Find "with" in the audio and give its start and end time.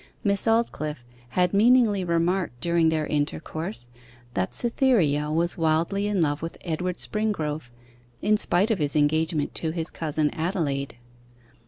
6.41-6.57